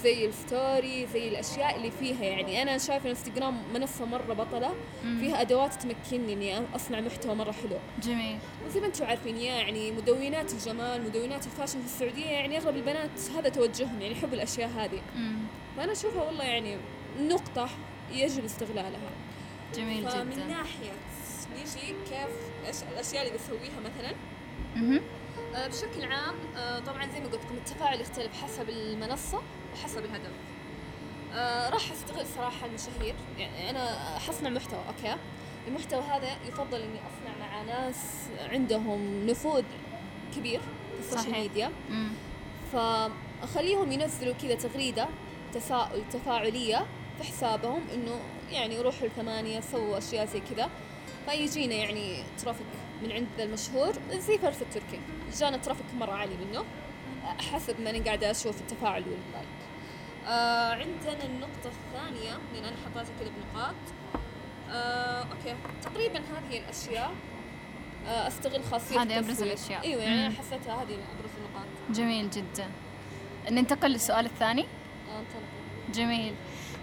زي 0.04 0.26
ال 0.26 0.40
story 0.40 1.08
زي 1.14 1.28
الأشياء 1.28 1.76
اللي 1.76 1.92
فيها 1.92 2.24
يعني. 2.24 2.62
أنا 2.62 2.78
شايفة 2.78 3.06
الانستغرام 3.06 3.64
منصة 3.74 4.06
مرة 4.06 4.34
بطلة 4.34 4.72
مم. 5.04 5.20
فيها 5.20 5.42
أدوات 5.42 5.74
تمكنني 5.74 6.34
إني 6.34 6.66
أصنع 6.76 7.00
محتوى 7.00 7.36
مرة 7.36 7.52
حلو. 7.52 7.78
جميل. 8.04 8.38
وزي 8.66 8.80
ما 8.80 8.86
أنتم 8.88 9.06
عارفين 9.06 9.38
يعني 9.38 9.92
مدونات 9.92 10.54
الجمال 10.54 11.04
مدونات 11.04 11.46
ال 11.46 11.50
fashion 11.50 11.80
في 11.80 11.86
السعودية 11.86 12.26
يعني 12.26 12.58
أغلب 12.58 12.76
البنات 12.76 13.10
هذا 13.38 13.50
توجههم 13.50 14.02
يعني 14.02 14.14
يحبوا 14.14 14.34
الأشياء 14.36 14.70
هذه. 14.70 15.02
فأنا 15.78 15.92
أشوفها 15.92 16.24
والله 16.24 16.44
يعني 16.44 16.78
نقطة 17.20 17.70
يجب 18.12 18.46
استغلالها. 18.46 19.12
جميل 19.76 20.10
فمن 20.10 20.32
جدا. 20.32 20.46
ناحية 20.46 20.92
نيجي 21.58 21.96
كيف 22.10 22.30
إيش 22.68 22.76
الأشياء 22.94 23.28
اللي 23.28 23.38
بسويها 23.38 23.80
مثلا. 23.80 24.16
آه، 25.56 25.68
بشكل 25.68 26.04
عام 26.12 26.36
آه، 26.58 26.80
طبعا 26.80 27.08
زي 27.12 27.20
ما 27.20 27.26
قلت 27.26 27.46
لكم 27.46 27.56
التفاعل 27.56 28.02
يختلف 28.02 28.44
حسب 28.44 28.70
المنصة. 28.70 29.42
وحسب 29.74 30.06
الهدف. 30.06 30.32
آه، 31.34 31.70
راح 31.70 31.92
أستغل 31.92 32.26
صراحة 32.36 32.66
المشاهير. 32.66 33.16
يعني 33.38 33.70
أنا 33.70 33.96
حصنع 34.28 34.50
محتوى 34.50 34.80
أوكي؟ 34.88 35.16
المحتوى 35.68 36.02
هذا 36.02 36.38
يفضل 36.48 36.82
إني 36.82 37.00
أصنع 37.00 37.48
مع 37.48 37.62
ناس 37.62 37.96
عندهم 38.50 39.26
نفوذ 39.26 39.64
كبير 40.36 40.60
في 40.60 41.16
السوشيال. 41.16 41.32
ميديا. 41.32 41.72
مم. 41.90 42.10
فأخليهم 42.74 43.92
ينزلوا 43.92 44.34
كذا 44.34 44.56
تغريدة 44.56 45.08
تفاؤل 45.54 46.04
تفاعلية 46.12 46.86
في 47.18 47.24
حسابهم 47.24 47.82
إنه 47.94 48.20
يعني 48.52 48.82
روحوا 48.82 49.08
الثمانية 49.08 49.60
سووا 49.60 49.98
أشياء 49.98 50.26
زي 50.26 50.40
كذا. 50.40 50.70
فيجينا 51.30 51.76
يعني 51.76 52.24
traffic 52.44 52.68
من 53.04 53.12
عند 53.12 53.28
ذا 53.38 53.44
المشهور 53.44 53.94
زي 54.12 54.38
فرس 54.38 54.62
التركي. 54.62 55.00
جانا 55.40 55.58
traffic 55.58 55.86
مرة 56.00 56.12
عالي 56.12 56.36
منه 56.46 56.66
حسب 57.52 57.82
ما 57.82 57.90
أنا 57.90 58.06
قاعدة 58.06 58.32
أشوف 58.32 58.62
التفاعل 58.62 59.04
وال 59.04 59.23
like 59.23 59.61
آه 60.32 60.72
عندنا 60.74 61.24
النقطة 61.26 61.66
الثانية 61.66 62.32
لأن 62.54 62.64
أنا 62.66 62.76
حطيتها 62.86 63.14
كذا 63.20 63.30
بنقاط 63.30 63.76
آه 64.72 65.22
أوكي 65.24 65.56
تقريبا 65.84 66.20
هذه 66.20 66.58
الأشياء 66.58 67.12
آه 68.08 68.28
أستغل 68.28 68.64
خاصية 68.64 69.02
هذه 69.02 69.20
أبرز. 69.20 69.42
الأشياء. 69.42 69.84
أيوة 69.84 70.02
يعني 70.04 70.28
أنا. 70.28 70.36
حسيتها 70.36 70.76
هذه 70.76 70.94
أبرز 70.94 71.32
النقاط 71.38 71.66
جميل 71.92 72.30
جدا 72.30 72.68
ننتقل 73.52 73.92
للسؤال 73.92 74.26
الثاني 74.26 74.62
آه. 74.62 75.92
جميل 75.94 76.34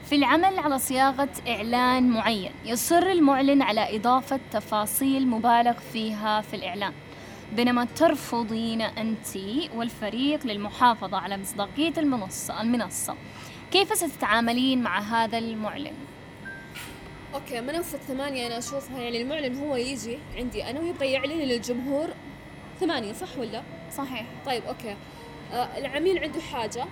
في 0.05 0.15
العمل 0.15 0.59
على 0.59 0.79
صياغة 0.79 1.29
إعلان 1.49 2.11
معين 2.11 2.53
يصر 2.65 3.03
المعلن 3.03 3.63
على 3.63 3.97
إضافة 3.97 4.41
تفاصيل 4.53 5.27
مبالغ 5.29 5.73
فيها 5.93 6.41
في 6.41 6.57
الإعلان 6.57 6.93
بينما 7.53 7.85
ترفضين 7.85 8.81
أنت 8.81 9.37
والفريق 9.75 10.47
للمحافظة 10.47 11.17
على 11.17 11.37
مصداقية 11.37 11.93
المنصة 11.99 12.61
المنصة. 12.61 13.17
كيف 13.71 13.95
ستتعاملين 13.97 14.83
مع 14.83 15.01
هذا 15.01 15.39
المعلن؟ 15.39 15.95
okay 17.35 17.61
منصة 17.61 17.99
ثمانية 17.99 18.47
أنا 18.47 18.59
أشوفها 18.59 19.01
يعني 19.01 19.23
المعلن 19.23 19.59
هو 19.59 19.77
يجي 19.77 20.19
عندي 20.37 20.71
أنا 20.71 20.81
ويبغى 20.81 21.13
يعلن 21.13 21.39
للجمهور. 21.39 22.09
ثمانية 22.81 23.13
صح 23.13 23.39
ولا؟ 23.39 23.63
صحيح. 23.97 24.27
طيب 24.47 24.63
okay. 24.65 24.97
آه 25.53 25.79
العميل 25.79 26.19
عنده 26.19 26.41
حاجة 26.41 26.85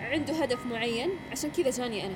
عنده 0.00 0.34
هدف 0.34 0.66
معين 0.66 1.10
عشان 1.32 1.50
كذا 1.50 1.70
جاني 1.70 2.06
أنا. 2.06 2.14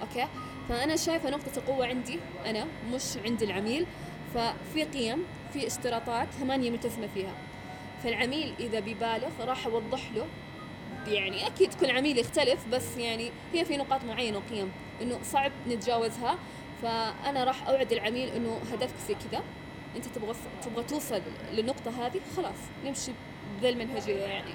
okay؟ 0.00 0.26
فأنا 0.68 0.96
شايفة 0.96 1.30
نقطة 1.30 1.52
القوة 1.56 1.86
عندي 1.86 2.18
أنا 2.46 2.66
مش 2.92 3.02
عند 3.24 3.42
العميل. 3.42 3.86
ففي 4.34 4.84
قيم 4.84 5.24
في 5.54 5.66
اشتراطات 5.66 6.28
ثمانية 6.30 6.70
ملتزمة 6.70 7.08
فيها. 7.14 7.32
فالعميل 8.02 8.54
إذا 8.60 8.80
بيبالغ 8.80 9.30
راح 9.40 9.66
أوضح 9.66 10.00
له 10.14 10.26
يعني 11.06 11.46
أكيد 11.46 11.74
كل 11.74 11.90
عميل 11.90 12.18
يختلف 12.18 12.68
بس 12.72 12.96
يعني 12.96 13.30
هي 13.52 13.64
في 13.64 13.76
نقاط 13.76 14.04
معينة 14.04 14.38
وقيم 14.38 14.72
إنه 15.02 15.18
صعب 15.22 15.52
نتجاوزها. 15.68 16.38
فأنا 16.82 17.44
راح 17.44 17.68
أوعد 17.68 17.92
العميل 17.92 18.28
إنه 18.28 18.58
هدفك 18.72 18.94
زي 19.08 19.14
كذا. 19.14 19.42
أنت 19.96 20.06
تبغى 20.06 20.34
تبغى 20.64 20.84
توصل 20.84 21.22
للنقطة 21.52 22.06
هذه 22.06 22.20
خلاص 22.36 22.58
نمشي 22.84 23.12
بذا 23.58 23.68
المنهجية 23.68 24.20
يعني. 24.20 24.54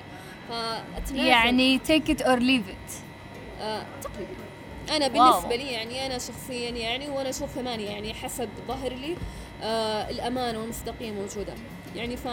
فاتنازل 0.50 1.26
يعني 1.26 1.80
take 1.80 2.08
it 2.10 2.22
or 2.22 2.40
leave 2.40 2.70
it. 2.70 2.92
آه 3.62 3.86
تقريبا 4.02 4.49
أنا. 4.96 5.08
بالنسبة 5.08 5.56
لي 5.56 5.72
يعني 5.72 6.06
أنا 6.06 6.18
شخصيا 6.18 6.70
يعني 6.70 7.10
وأنا 7.10 7.30
أشوف 7.30 7.50
ثمانيه 7.50 7.90
يعني 7.90 8.14
حسب 8.14 8.50
ظاهر 8.68 8.94
لي 8.94 9.16
آه 9.64 10.10
الامانه 10.10 10.60
والمصداقية 10.60 11.12
موجودة. 11.12 11.54
يعني 11.96 12.18
ف 12.18 12.28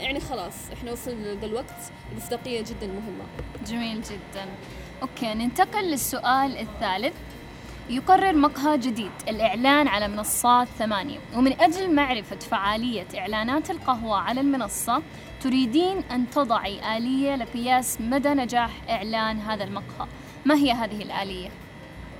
يعني 0.00 0.20
خلاص 0.20 0.54
إحنا 0.72 0.92
وصلنا 0.92 1.26
لذا 1.26 1.46
الوقت. 1.46 1.92
المصداقية 2.12 2.60
جدا 2.60 2.86
مهمة. 2.86 3.24
جميل 3.66 4.02
جدا. 4.02 4.46
okay 5.02 5.34
ننتقل 5.34 5.84
للسؤال 5.84 6.58
الثالث. 6.58 7.14
يقرر 7.90 8.32
مقهى 8.32 8.78
جديد 8.78 9.10
الإعلان 9.28 9.88
على 9.88 10.08
منصات 10.08 10.68
ثمانية. 10.78 11.18
ومن 11.36 11.60
أجل 11.60 11.94
معرفة 11.94 12.36
فعالية 12.36 13.06
إعلانات 13.18 13.70
القهوة 13.70 14.18
على 14.18 14.40
المنصة 14.40 15.02
تريدين 15.40 15.98
أن 16.10 16.30
تضعي 16.30 16.96
آلية 16.96 17.36
لقياس 17.36 18.00
مدى 18.00 18.28
نجاح 18.28 18.70
إعلان 18.90 19.40
هذا 19.40 19.64
المقهى. 19.64 20.06
ما 20.44 20.54
هي 20.54 20.72
هذه 20.72 21.02
الآلية؟ 21.02 21.48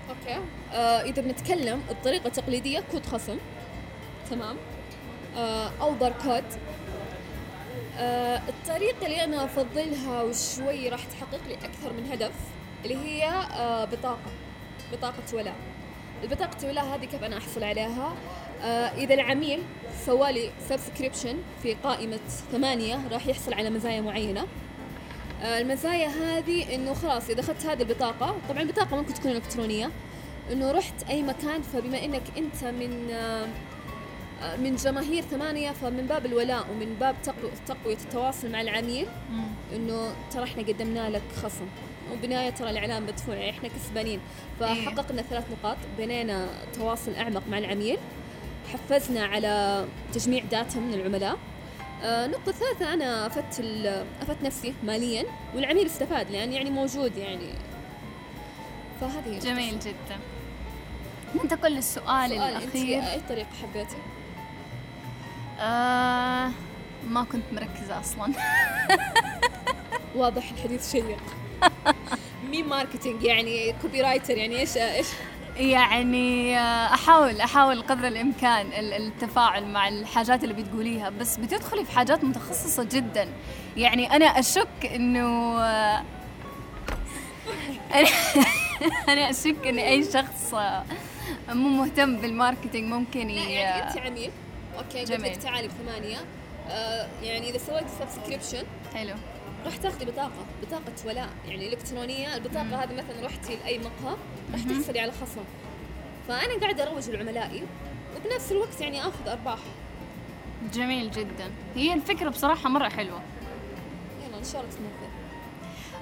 okay. 0.08 0.40
آه 0.72 1.02
إذا 1.02 1.22
بنتكلم 1.22 1.82
الطريقة 1.90 2.26
التقليدية 2.26 2.82
كود 2.92 3.06
خصم. 3.06 3.36
تمام. 4.30 4.56
آه 5.36 5.70
أو 5.80 5.94
باركود. 5.94 6.44
آه 7.98 8.42
الطريقة 8.48 9.06
اللي 9.06 9.24
أنا 9.24 9.44
أفضلها 9.44 10.22
وشوي 10.22 10.88
راح 10.88 11.04
تحقق 11.04 11.40
لي 11.48 11.54
أكثر 11.54 11.92
من 11.92 12.08
هدف 12.12 12.32
اللي 12.84 12.96
هي 12.96 13.24
آه 13.28 13.84
بطاقة. 13.84 14.30
بطاقة 14.92 15.22
ولاء. 15.34 15.54
البطاقة 16.22 16.56
الولاء 16.62 16.84
هذه 16.84 17.04
كيف 17.04 17.24
أنا 17.24 17.38
أحصل 17.38 17.64
عليها؟ 17.64 18.14
آه 18.62 18.66
إذا 18.66 19.14
العميل 19.14 19.62
سوالي 20.06 20.50
subscription 20.68 21.36
في 21.62 21.74
قائمة 21.74 22.20
ثمانية 22.52 23.00
راح 23.12 23.26
يحصل 23.26 23.54
على 23.54 23.70
مزايا 23.70 24.00
معينة. 24.00 24.46
المزايا 25.42 26.08
هذه 26.08 26.74
إنه 26.74 26.94
خلاص 26.94 27.30
إذا 27.30 27.40
أخذت 27.40 27.66
هذه 27.66 27.82
البطاقة 27.82 28.36
طبعا 28.48 28.62
البطاقة 28.62 28.96
ممكن 28.96 29.14
تكون 29.14 29.30
إلكترونية 29.32 29.90
إنه 30.52 30.70
رحت 30.72 30.94
أي 31.10 31.22
مكان 31.22 31.62
فبما 31.62 32.04
إنك 32.04 32.22
أنت 32.38 32.64
من 32.64 33.10
آه، 33.10 33.46
آه، 34.42 34.56
من 34.56 34.76
جماهير 34.76 35.22
ثمانية 35.22 35.70
فمن 35.70 36.06
باب 36.06 36.26
الولاء 36.26 36.66
ومن 36.70 36.96
باب 37.00 37.16
تقو- 37.26 37.66
تقوية 37.68 37.96
التواصل 37.96 38.50
مع 38.52 38.60
العميل 38.60 39.06
إنه 39.76 40.12
ترى 40.34 40.44
إحنا 40.44 40.62
قدمنا 40.62 41.10
لك 41.10 41.22
خصم. 41.42 41.64
وبالنهايه 42.12 42.50
ترى 42.50 42.70
الإعلان 42.70 43.02
مدفوع 43.02 43.34
يعني 43.34 43.50
إحنا 43.50 43.68
كسبانين. 43.68 44.20
فحققنا 44.60 45.22
ثلاث 45.22 45.44
نقاط 45.52 45.76
بنينا 45.98 46.46
تواصل 46.74 47.14
أعمق 47.14 47.42
مع 47.50 47.58
العميل 47.58 47.98
حفزنا 48.72 49.24
على 49.24 49.84
تجميع 50.12 50.44
داتا 50.44 50.78
من 50.80 50.94
العملاء. 50.94 51.32
آه، 51.32 51.36
النقطة 52.02 52.48
الثالثة 52.50 52.94
أنا 52.94 53.26
أفدت 53.26 53.60
أفدت 54.22 54.42
نفسي 54.42 54.74
ماليا 54.82 55.24
والعميل 55.54 55.86
استفاد 55.86 56.30
لأن 56.30 56.52
يعني 56.52 56.70
موجود 56.70 57.16
يعني. 57.16 57.48
فهذه 59.00 59.38
جميل 59.38 59.78
جدا. 59.78 60.18
ننتقل 61.34 61.72
للسؤال 61.72 62.32
أنت 62.32 62.56
الأخير. 62.64 63.02
أي 63.02 63.20
طريقة 63.28 63.48
حبيتي؟ 63.62 63.96
آه 65.60 66.50
ما 67.08 67.24
كنت 67.24 67.44
مركزة 67.52 68.00
أصلا. 68.00 68.32
واضح 70.16 70.50
الحديث 70.50 70.92
شيق. 70.92 71.18
مين 72.50 72.68
marketing 72.68 73.22
يعني 73.22 73.74
copywriter 73.82 74.36
يعني 74.36 74.60
إيش 74.60 74.76
إيش؟ 74.76 75.06
يعني 75.56 76.58
آه، 76.58 76.94
أحاول 76.94 77.40
أحاول 77.40 77.82
قدر 77.82 78.06
الإمكان 78.08 78.66
ال- 78.66 78.92
التفاعل 78.92 79.66
مع 79.66 79.88
الحاجات 79.88 80.44
اللي 80.44 80.54
بتقوليها 80.54 81.08
بس 81.10 81.36
بتدخلي 81.36 81.84
في 81.84 81.92
حاجات 81.92 82.24
متخصصة 82.24 82.84
جدا. 82.92 83.28
يعني 83.76 84.16
أنا 84.16 84.24
أشك 84.26 84.86
إنه 84.94 85.58
آه، 85.62 86.02
أنا 89.08 89.30
أشك 89.30 89.66
إن 89.66 89.78
أي 89.78 90.04
شخص 90.04 90.54
آه، 90.54 90.84
مو 91.48 91.68
مهتم 91.68 92.16
بال 92.16 92.30
marketing 92.30 92.92
ممكن 92.92 93.26
لا 93.28 93.32
ي... 93.42 93.52
يعني 93.52 93.88
انت 93.88 93.98
عميل 93.98 94.30
okay 94.78 95.00
قلت. 95.00 95.10
لك 95.10 95.36
تعالي 95.36 95.68
بثمانية. 95.68 96.16
آه 96.70 97.08
يعني 97.22 97.50
إذا 97.50 97.58
سويت 97.58 97.84
subscription 98.00 98.66
حلو. 98.94 99.14
راح 99.64 99.76
تاخذي 99.76 100.04
بطاقة 100.04 100.46
بطاقة 100.62 100.92
ولاء 101.06 101.28
يعني 101.48 101.68
إلكترونية. 101.68 102.36
البطاقة 102.36 102.82
هذه 102.82 102.92
مثلا 102.92 103.26
رحتي 103.26 103.56
لأي 103.56 103.78
مقهى 103.78 104.16
راح 104.52 104.62
تحصلي 104.62 105.00
على 105.00 105.12
خصم. 105.12 105.44
فأنا 106.28 106.60
قاعدة 106.60 106.82
أروج 106.82 107.10
لعملائي 107.10 107.62
وبنفس 108.16 108.52
الوقت 108.52 108.80
يعني 108.80 109.00
آخذ 109.00 109.28
أرباح. 109.28 109.58
جميل 110.72 111.10
جدا. 111.10 111.50
هي 111.74 111.94
الفكرة 111.94 112.28
بصراحة 112.28 112.68
مرة 112.68 112.88
حلوة. 112.88 113.20
يلا 114.26 114.38
إن 114.38 114.44
شاء 114.44 114.60
الله 114.60 114.72
تنفذ 114.72 115.10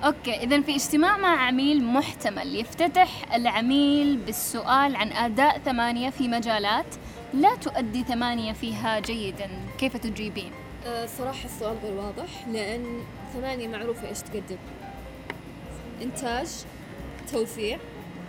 أوكي 0.05 0.35
اذا 0.35 0.61
في 0.61 0.75
اجتماع 0.75 1.17
مع 1.17 1.47
عميل 1.47 1.85
محتمل. 1.85 2.57
يفتتح 2.57 3.35
العميل 3.35 4.17
بالسؤال 4.17 4.97
عن 4.97 5.13
أداء 5.13 5.59
ثمانية 5.59 6.11
في 6.11 6.29
مجالات. 6.29 6.95
لا 7.35 7.55
تؤدي 7.55 8.05
ثمانية 8.05 8.53
فيها 8.53 8.99
جيدا. 8.99 9.51
كيف 9.79 9.97
تجيبين؟ 9.97 10.53
آه 10.87 11.07
صراحة 11.07 11.45
السؤال 11.45 11.77
غير 11.83 11.93
واضح 11.93 12.49
لأن 12.53 13.05
ثمانية 13.35 13.69
معروفة 13.69 14.09
إيش 14.09 14.19
تقدم؟ 14.19 14.57
إنتاج 16.03 16.49
توزيع 17.33 17.79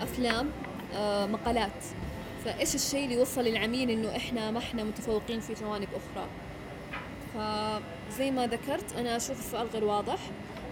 أفلام 0.01 0.49
آه 0.95 1.25
مقالات. 1.25 1.71
فإيش 2.45 2.75
الشيء 2.75 3.03
اللي 3.03 3.15
يوصل 3.15 3.41
للعميل 3.41 3.89
إنه 3.89 4.15
إحنا 4.15 4.51
ما 4.51 4.59
إحنا 4.59 4.83
متفوقين 4.83 5.39
في 5.39 5.53
جوانب 5.53 5.87
أخرى؟ 5.93 6.27
فزي 7.33 8.31
ما 8.31 8.47
ذكرت 8.47 8.93
أنا 8.97 9.17
أشوف 9.17 9.39
السؤال 9.39 9.67
غير 9.73 9.83
واضح. 9.83 10.19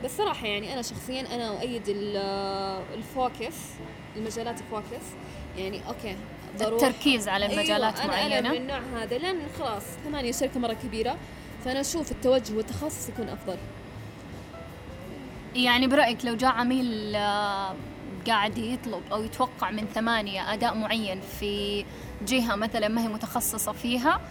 بس 0.04 0.18
صراحة 0.18 0.48
يعني 0.48 0.74
أنا 0.74 0.82
شخصيا 0.82 1.36
أنا 1.36 1.50
أؤيد 1.50 1.84
آه، 2.16 2.82
ال 2.94 3.04
focus 3.04 3.56
المجالات 4.16 4.60
ال 4.62 4.68
focus. 4.68 5.06
يعني 5.58 5.82
okay 5.88 6.16
بروح 6.60 6.84
التركيز 6.84 7.28
على 7.28 7.46
المجالات 7.46 8.00
أيوة 8.00 8.14
أنا 8.14 8.26
أنا 8.26 8.30
معينة. 8.30 8.50
من 8.50 8.58
النوع 8.58 9.04
هذا. 9.04 9.18
لأن 9.18 9.40
خلاص 9.60 9.84
ثمانية 10.06 10.32
شركة 10.32 10.60
مرة 10.60 10.74
كبيرة. 10.74 11.18
فأنا 11.66 11.82
أشوف 11.82 12.12
التوجه 12.12 12.54
والتخصص 12.54 13.10
يكون 13.10 13.30
أفضل. 13.30 13.58
يعني 15.56 15.88
برأيك 15.88 16.26
لو 16.26 16.36
جاء 16.36 16.52
عميل 16.52 17.16
آه، 17.16 17.76
قاعد 18.28 18.58
يطلب 18.58 19.02
أو 19.12 19.24
يتوقع 19.24 19.72
من 19.72 19.86
ثمانية 19.96 20.54
أداء 20.54 20.76
معين 20.76 21.22
في 21.40 21.86
جهة 22.28 22.56
مثلا 22.56 22.88
ما 22.88 23.02
هي 23.04 23.08
متخصصة 23.08 23.72
فيها 23.72 24.22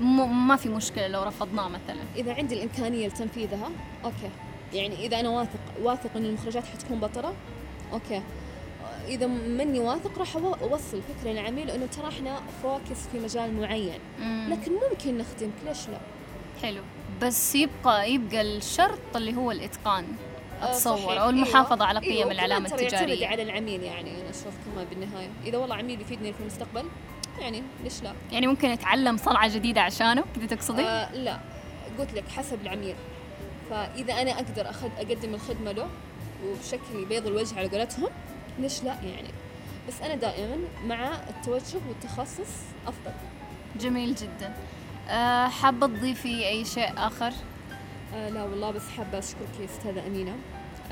ما 0.00 0.56
في 0.56 0.68
مشكلة 0.68 1.08
لو 1.08 1.22
رفضناه 1.22 1.68
مثلا. 1.68 2.00
إذا 2.16 2.34
عندي 2.34 2.54
الإمكانية 2.54 3.08
لتنفيذها 3.08 3.70
okay. 4.04 4.30
يعني 4.72 5.06
إذا 5.06 5.20
أنا 5.20 5.28
واثق 5.28 5.60
واثق 5.82 6.10
إن 6.16 6.24
المخرجات 6.24 6.64
حتكون 6.64 7.00
بطلة 7.00 7.34
okay. 7.92 8.22
إذا 9.08 9.26
مني 9.26 9.78
واثق 9.78 10.18
راح 10.18 10.36
أوصل 10.36 11.00
فكرة 11.02 11.30
للعميل 11.32 11.70
إنه 11.70 11.86
ترى 11.86 12.08
إحنا 12.08 12.40
focus 12.62 13.06
في 13.12 13.18
مجال 13.18 13.60
معين. 13.60 13.98
لكن 14.48 14.72
ممكن 14.72 15.18
نخدمك 15.18 15.52
ليش 15.66 15.88
لا؟ 15.88 15.98
حلو 16.62 16.82
بس 17.22 17.54
يبقى 17.54 18.10
يبقى 18.10 18.40
الشرط 18.40 19.16
اللي 19.16 19.36
هو 19.36 19.50
الإتقان 19.50 20.04
آه، 20.62 20.70
أتصور 20.70 20.96
صحيح. 20.96 21.20
أو 21.20 21.30
المحافظة 21.30 21.74
أيوة. 21.74 21.86
على 21.86 21.98
قيم 22.00 22.10
أيوة. 22.16 22.32
العلامة 22.32 22.68
كمان 22.68 22.88
ترى 22.88 22.98
يعتمد 22.98 23.22
على 23.22 23.42
العميل 23.42 23.82
يعني 23.82 24.10
أنا 24.10 24.30
أشوف 24.30 24.54
كمان 24.64 24.86
بالنهاية 24.90 25.28
إذا 25.46 25.58
والله 25.58 25.76
عميل 25.76 26.00
يفيدني 26.00 26.32
في 26.32 26.40
المستقبل 26.40 26.84
يعني 27.40 27.62
ليش 27.84 28.02
لا؟ 28.02 28.12
يعني 28.32 28.46
ممكن 28.46 28.68
أتعلم 28.68 29.16
صنعة 29.16 29.54
جديدة 29.54 29.80
عشانه 29.80 30.24
كذا 30.36 30.46
تقصدي؟ 30.46 30.82
آه 30.82 31.14
لا 31.14 31.38
قلت 31.98 32.14
لك 32.14 32.28
حسب 32.28 32.60
العميل 32.62 32.94
فإذا 33.70 34.12
أنا 34.12 34.30
أقدر 34.30 34.70
أخد 34.70 34.90
أقدم 34.98 35.34
الخدمة 35.34 35.72
له 35.72 35.88
وبشكل 36.46 37.04
بيض 37.08 37.26
الوجه 37.26 37.58
على 37.58 37.68
قولتهم 37.68 38.08
ليش 38.58 38.82
لا 38.82 38.94
يعني 39.02 39.28
بس 39.88 40.02
أنا 40.02 40.14
دائما 40.14 40.56
مع 40.86 41.12
التوجه 41.28 41.80
والتخصص 41.88 42.52
أفضل 42.86 43.12
جميل 43.80 44.14
جدا 44.14 44.54
حابة 45.48 45.86
تضيفي 45.86 46.48
أي 46.48 46.64
شيء 46.64 46.92
آخر؟ 46.96 47.32
آه 48.14 48.28
لا 48.28 48.42
والله 48.42 48.70
بس 48.70 48.88
حابة 48.88 49.18
أشكرك 49.18 49.60
يا 49.60 49.64
أستاذة 49.64 50.06
أمينة 50.06 50.36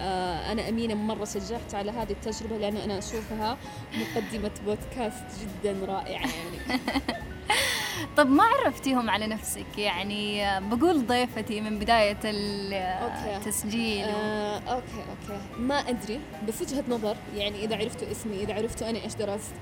آه 0.00 0.52
أنا 0.52 0.68
أمينة 0.68 0.94
مرة 0.94 1.24
شجعت 1.24 1.74
على 1.74 1.90
هذه 1.90 2.10
التجربة 2.10 2.56
لأن 2.58 2.76
أنا 2.76 2.98
أشوفها 2.98 3.56
مقدمة 3.94 4.50
بودكاست 4.66 5.24
جدا 5.40 5.86
رائعة 5.86 6.26
يعني 6.26 6.80
طب 8.16 8.30
ما 8.30 8.44
عرفتيهم 8.44 9.10
على 9.10 9.26
نفسك 9.26 9.78
يعني 9.78 10.44
بقول 10.60 11.06
ضيفتي 11.06 11.60
من 11.60 11.78
بداية 11.78 12.18
okay. 12.24 13.36
التسجيل 13.36 14.06
و... 14.06 14.10
آه، 14.10 14.58
okay 14.58 15.04
okay 15.10 15.40
ما 15.58 15.74
أدري 15.74 16.20
بس 16.48 16.62
وجهة 16.62 16.84
نظر 16.88 17.16
يعني 17.36 17.64
إذا 17.64 17.76
عرفتوا 17.76 18.10
اسمي 18.10 18.42
إذا 18.42 18.54
عرفتوا 18.54 18.90
أنا 18.90 19.04
إيش 19.04 19.14
درست 19.14 19.52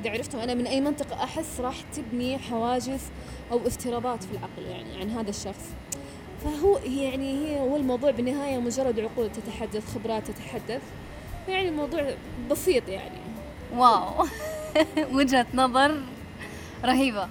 إذا 0.00 0.10
عرفتوا 0.10 0.44
أنا 0.44 0.54
من 0.54 0.66
أي 0.66 0.80
منطقة 0.80 1.24
أحس 1.24 1.60
راح 1.60 1.80
تبني 1.80 2.38
حواجز 2.38 3.00
أو 3.52 3.66
افتراضات 3.66 4.24
في 4.24 4.32
العقل 4.32 4.62
يعني 4.62 5.00
عن 5.00 5.10
هذا 5.10 5.30
الشخص. 5.30 5.74
فهو 6.44 6.78
يعني 6.78 7.46
هي 7.46 7.60
هو 7.60 7.76
الموضوع 7.76 8.10
بالنهاية 8.10 8.58
مجرد 8.58 9.00
عقول 9.00 9.32
تتحدث 9.32 9.94
خبرات 9.94 10.30
تتحدث. 10.30 10.82
يعني 11.48 11.68
الموضوع 11.68 12.14
بسيط 12.50 12.88
يعني. 12.88 13.18
واو. 13.74 14.26
وجهة 15.16 15.46
نظر 15.54 16.02
رهيبة 16.84 17.28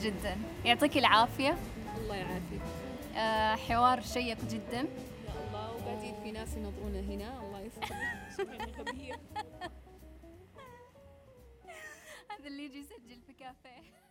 جدا. 0.00 0.36
يعطيك 0.64 0.98
العافية. 0.98 1.56
الله 2.00 2.16
يعافيك. 2.16 2.60
آه 3.16 3.54
حوار 3.54 4.00
شيق 4.00 4.38
جدا. 4.50 4.78
يا 4.78 5.34
الله 5.48 5.72
وبعدين 5.72 6.14
في 6.22 6.30
ناس 6.30 6.48
ينظرونا 6.56 7.00
هنا. 7.00 7.40
الله 7.46 7.60
يستر 7.60 7.96
شكراً 8.38 8.82
غبية. 8.82 9.20
هذا 12.44 12.52
اللي 12.52 12.64
يجي 12.64 12.78
يسجل 12.78 13.20
في 13.26 13.32
كافيه 13.32 14.03